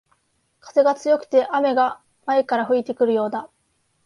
[0.61, 3.51] 風が強くて雨が前から吹いてくるようだ